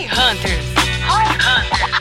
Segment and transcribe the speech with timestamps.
[0.00, 0.64] Roy Hunters.
[1.06, 2.00] Roy Hunters.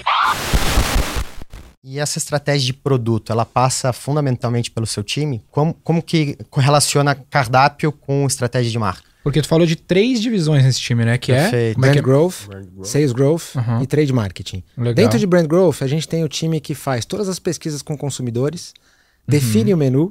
[1.83, 5.43] E essa estratégia de produto, ela passa fundamentalmente pelo seu time?
[5.52, 9.04] Como, como que correlaciona cardápio com estratégia de marca?
[9.21, 11.18] Porque tu falou de três divisões nesse time, né?
[11.18, 11.41] Que é.
[11.41, 11.77] Perfeito.
[11.77, 12.35] É Brand que Growth,
[12.84, 13.81] Sales Growth Uhum.
[13.84, 14.63] e Trade Marketing.
[14.77, 14.93] Legal.
[14.93, 17.97] Dentro de Brand Growth, a gente tem o time que faz todas as pesquisas com
[17.97, 18.84] consumidores, Uhum.
[19.27, 20.09] define o menu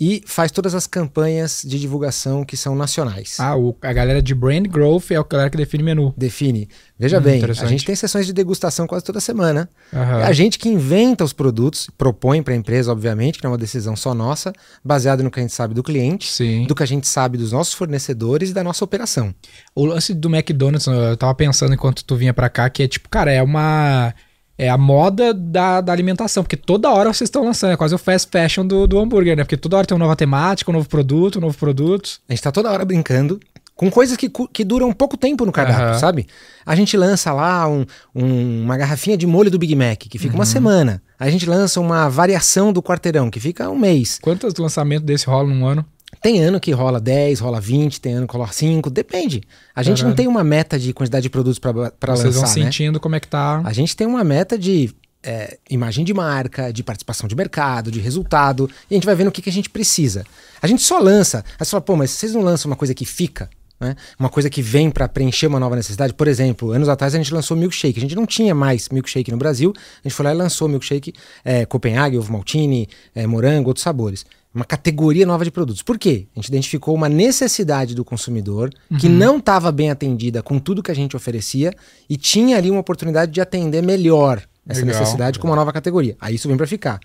[0.00, 3.36] e faz todas as campanhas de divulgação que são nacionais.
[3.38, 6.14] Ah, o- a galera de Brand Growth é a galera que define menu.
[6.16, 6.68] Define.
[6.98, 9.68] Veja Hum, bem, a gente tem sessões de degustação quase toda semana.
[9.92, 10.20] Aham.
[10.20, 13.52] É a gente que inventa os produtos, propõe para a empresa, obviamente, que não é
[13.52, 14.52] uma decisão só nossa,
[14.84, 16.66] baseado no que a gente sabe do cliente, Sim.
[16.66, 19.34] do que a gente sabe dos nossos fornecedores e da nossa operação.
[19.74, 23.08] O lance do McDonald's, eu tava pensando enquanto tu vinha pra cá, que é tipo,
[23.08, 24.14] cara, é uma.
[24.58, 27.98] É a moda da, da alimentação, porque toda hora vocês estão lançando, é quase o
[27.98, 29.44] fast fashion do, do hambúrguer, né?
[29.44, 32.18] Porque toda hora tem uma nova temática, um novo produto, um novo produto.
[32.28, 33.38] A gente tá toda hora brincando
[33.76, 35.98] com coisas que, que duram pouco tempo no cardápio, Aham.
[36.00, 36.26] sabe?
[36.66, 40.34] A gente lança lá um- um- uma garrafinha de molho do Big Mac, que fica
[40.34, 40.44] uma Uhum.
[40.50, 41.00] semana.
[41.16, 44.18] A gente lança uma variação do quarteirão, que fica um mês.
[44.20, 45.86] Quantos lançamentos desse rolam num ano?
[46.22, 49.42] Tem ano que rola 10, rola 20, tem ano que rola 5, depende.
[49.74, 52.64] A gente não tem uma meta de quantidade de produtos para Vocês vão lançar, né?
[52.64, 53.60] sentindo como é que tá.
[53.64, 58.00] A gente tem uma meta de é, imagem de marca, de participação de mercado, de
[58.00, 60.24] resultado, e a gente vai vendo o que, que a gente precisa.
[60.60, 63.04] A gente só lança, aí você fala, pô, mas vocês não lançam uma coisa que
[63.04, 63.48] fica?
[63.80, 63.94] Né?
[64.18, 66.12] Uma coisa que vem para preencher uma nova necessidade.
[66.12, 67.98] Por exemplo, anos atrás a gente lançou milkshake.
[67.98, 69.72] A gente não tinha mais milkshake no Brasil.
[69.76, 71.12] A gente foi lá e lançou milkshake
[71.44, 74.26] é, Copenhague, ovo maltine, é, morango, outros sabores.
[74.54, 75.82] Uma categoria nova de produtos.
[75.82, 76.26] Por quê?
[76.34, 80.90] A gente identificou uma necessidade do consumidor que não estava bem atendida com tudo que
[80.90, 81.72] a gente oferecia
[82.08, 85.00] e tinha ali uma oportunidade de atender melhor essa Legal.
[85.00, 86.16] necessidade com uma nova categoria.
[86.20, 86.98] Aí isso vem para ficar.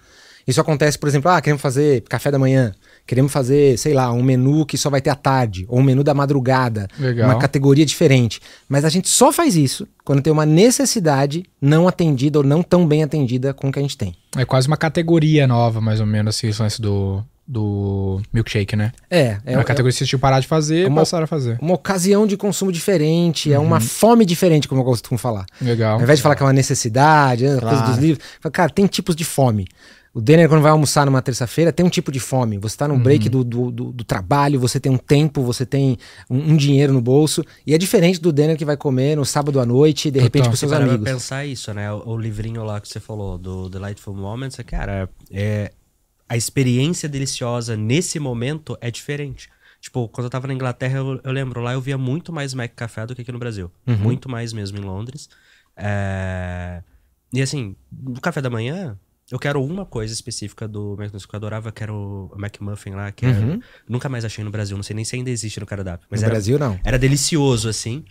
[0.45, 2.73] Isso acontece, por exemplo, ah, queremos fazer café da manhã,
[3.07, 6.03] queremos fazer, sei lá, um menu que só vai ter à tarde, ou um menu
[6.03, 7.29] da madrugada, Legal.
[7.29, 8.41] uma categoria diferente.
[8.67, 12.85] Mas a gente só faz isso quando tem uma necessidade não atendida ou não tão
[12.85, 14.15] bem atendida com o que a gente tem.
[14.35, 18.91] É quase uma categoria nova, mais ou menos, assim, esse lance do, do milkshake, né?
[19.09, 21.25] É, É é, uma é categoria que vocês tinham parado de fazer e uma- passaram
[21.25, 21.57] a fazer.
[21.61, 23.65] uma ocasião de consumo diferente, é Uhum.
[23.65, 25.45] uma fome diferente, como eu costumo falar.
[25.61, 25.95] Legal.
[25.97, 29.15] Ao invés de falar que é uma necessidade, é coisa dos livros, cara, tem tipos
[29.15, 29.67] de fome.
[30.15, 32.59] O Denner, quando vai almoçar numa terça-feira, tem um tipo de fome.
[32.59, 32.99] Você tá no Uhum.
[33.01, 35.97] break do, do, do- do trabalho, você tem um tempo, você tem
[36.29, 37.43] um, um dinheiro no bolso.
[37.65, 40.55] E é diferente do Denner que vai comer no sábado à noite, de repente com
[40.55, 41.03] seus Você amigos.
[41.03, 41.91] pensar isso, né?
[41.91, 45.71] O, o livrinho lá que você falou, do Delightful Moments, é, cara, é,
[46.33, 49.49] a experiência deliciosa nesse momento é diferente.
[49.79, 52.71] Tipo, quando eu tava na Inglaterra, eu, eu lembro, lá eu via muito mais Mac
[52.75, 53.69] Café do que aqui no Brasil.
[53.85, 53.97] Uhum.
[53.97, 55.29] Muito mais mesmo em Londres.
[55.77, 56.81] É,
[57.31, 58.97] E assim, no café da manhã,
[59.31, 63.11] eu quero uma coisa específica do McDonald's que eu adorava, que era o McMuffin lá,
[63.11, 63.59] que era- Uhum.
[63.89, 66.07] nunca mais achei no Brasil, não sei nem se ainda existe no cardápio.
[66.09, 66.79] Mas no era, Brasil, não.
[66.83, 68.05] era delicioso, assim.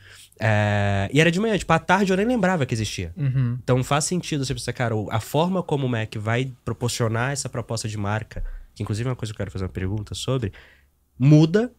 [0.44, 3.12] É, E era de manhã, tipo, à tarde eu nem lembrava que existia.
[3.16, 3.58] Uhum.
[3.62, 7.48] Então faz sentido você pensar, cara, o- a forma como o Mac vai proporcionar essa
[7.48, 8.42] proposta de marca,
[8.74, 10.52] que inclusive é uma coisa que eu quero fazer uma pergunta sobre,
[11.18, 11.70] muda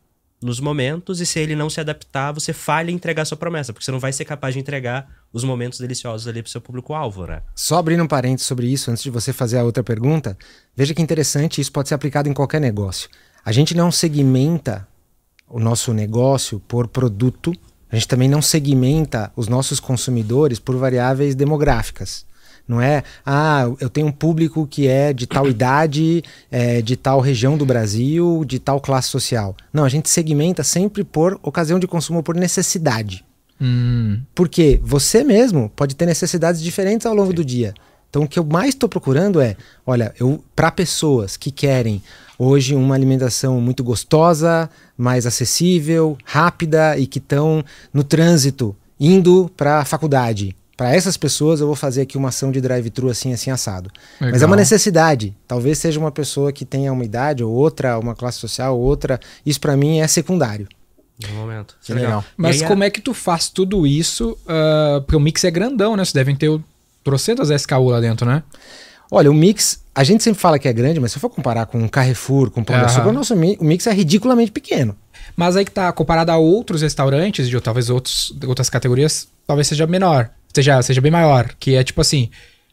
[0.41, 3.85] nos momentos e se ele não se adaptar, você falha em entregar sua promessa, porque
[3.85, 7.41] você não vai ser capaz de entregar os momentos deliciosos ali pro seu público-alvo, né?
[7.56, 10.38] Só abrindo um parênteses sobre isso, antes de você fazer a outra pergunta,
[10.75, 13.09] veja que interessante, isso pode ser aplicado em qualquer negócio.
[13.45, 14.85] A gente não segmenta
[15.47, 17.53] o nosso negócio por produto,
[17.93, 22.25] a gente também não segmenta os nossos consumidores por variáveis demográficas.
[22.67, 27.19] Não é, ah, eu tenho um público que é de tal idade, é, de tal
[27.19, 29.55] região do Brasil, de tal classe social.
[29.71, 33.23] Não, a gente segmenta sempre por ocasião de consumo, por necessidade.
[33.61, 37.75] Hum, Porque você mesmo pode ter necessidades diferentes ao longo do dia.
[38.09, 39.55] Então, o que eu mais estou procurando é,
[39.85, 42.01] olha, eu para pessoas que querem
[42.43, 49.79] hoje uma alimentação muito gostosa, mais acessível, rápida e que estão no trânsito, indo para
[49.79, 50.55] a faculdade.
[50.75, 53.91] Para essas pessoas, eu vou fazer aqui uma ação de drive-thru assim, assim, assado.
[54.19, 54.49] Mas é Legal.
[54.49, 55.35] uma necessidade.
[55.47, 59.19] Talvez seja uma pessoa que tenha uma idade ou outra, uma classe social ou outra.
[59.45, 60.67] Isso para mim é secundário.
[61.29, 61.75] No momento.
[61.83, 62.25] Que é legal.
[62.35, 64.35] Mas E aí, como é que tu faz tudo isso?
[64.47, 66.03] ah, porque o mix é grandão, né?
[66.03, 66.62] Vocês devem ter o-
[67.03, 68.41] trocentas SKU lá dentro, né?
[69.15, 71.68] Olha, o mix, a gente sempre fala que é grande, mas se eu for comparar
[71.68, 72.92] com um Carrefour, com um Pão de Aham.
[72.92, 74.95] Açúcar, o nosso mi- o mix é ridiculamente pequeno.
[75.36, 79.86] Mas aí que tá, comparado a outros restaurantes, de talvez outros, outras categorias, talvez seja
[79.86, 80.30] menor.
[80.54, 81.54] Seja, seja bem maior.
[81.60, 82.30] Que é tipo assim.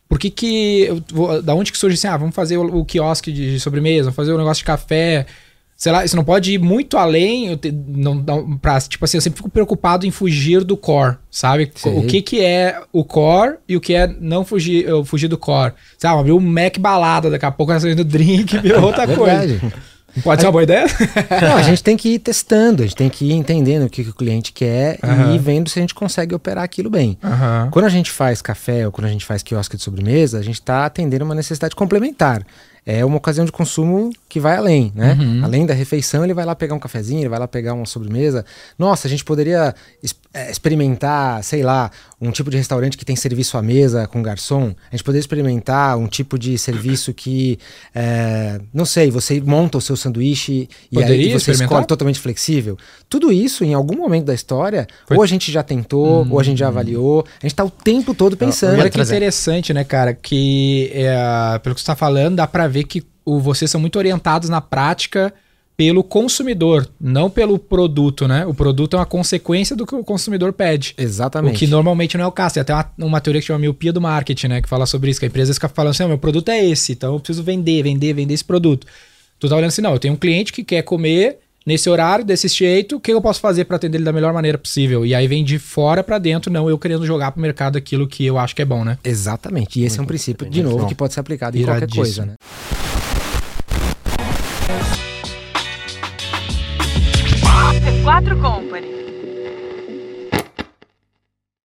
[0.09, 0.83] Por que que.
[1.15, 2.09] eu Da onde que surge assim?
[2.09, 5.27] Ah, vamos fazer o, o quiosque de sobremesa, vamos fazer o negócio de café.
[5.81, 7.47] Sei lá, isso não pode ir muito além.
[7.47, 11.17] Eu te- não, não, pra, tipo assim, eu sempre fico preocupado em fugir do core,
[11.31, 11.73] sabe?
[11.75, 11.97] Sei.
[11.97, 15.39] O que que é o core e o que é não fugir, eu fugir do
[15.39, 15.73] core.
[15.97, 19.59] Sabe, abriu um Mac balada, daqui a pouco tá saindo drink, virou outra coisa.
[20.23, 20.85] Pode ser uma boa ideia?
[21.41, 24.05] Não, a gente tem que ir testando, a gente tem que ir entendendo o que,
[24.05, 25.35] que o cliente quer Aham.
[25.35, 27.17] e vendo se a gente consegue operar aquilo bem.
[27.25, 27.69] Aham.
[27.71, 30.57] Quando a gente faz café ou quando a gente faz quiosque de sobremesa, a gente
[30.57, 32.45] está atendendo uma necessidade complementar.
[32.87, 35.17] É uma ocasião de consumo que vai além, né?
[35.21, 35.41] Uhum.
[35.45, 38.45] Além da refeição, ele vai lá pegar um cafezinho, ele vai lá pegar uma sobremesa.
[38.79, 41.91] Nossa, a gente poderia es- eh, experimentar, sei lá,
[42.21, 44.75] um tipo de restaurante que tem serviço à mesa com garçom.
[44.91, 47.59] A gente poderia experimentar um tipo de serviço que,
[47.95, 52.79] eh, não sei, você monta o seu sanduíche e aí Poderia você escolhe totalmente flexível.
[53.09, 56.43] Tudo isso, em algum momento da história, Foi- ou a gente já tentou, ou a
[56.43, 57.25] gente já avaliou.
[57.43, 58.73] A gente tá o tempo todo pensando.
[58.81, 60.15] Olha que interessante, né, cara?
[60.15, 63.97] Que é, pelo que você está falando, dá para ver que o, vocês são muito
[63.97, 65.33] orientados na prática
[65.77, 68.45] pelo consumidor, não pelo produto, né?
[68.45, 70.95] O produto é uma consequência do que o consumidor pede.
[70.99, 71.55] Exatamente.
[71.55, 72.55] O que normalmente não é o caso.
[72.55, 74.61] Tem até uma, uma teoria que chama miopia do marketing, né?
[74.61, 76.93] Que fala sobre isso, que a empresa fica falando assim, "Ah, meu produto é esse,
[76.93, 78.87] então eu preciso vender, vender, vender esse produto.
[79.39, 82.49] Tu tá olhando assim, não, eu tenho um cliente que quer comer nesse horário, desse
[82.49, 85.05] jeito, o que eu posso fazer para atender ele da melhor maneira possível?
[85.05, 88.25] E aí vem de fora para dentro, não eu querendo jogar pro mercado aquilo que
[88.25, 88.99] eu acho que é bom, né?
[89.05, 89.81] Exatamente.
[89.81, 90.87] E esse é um princípio, de novo, bom.
[90.87, 92.35] que pode ser aplicado em qualquer coisa, né?
[98.03, 99.00] C4 Company.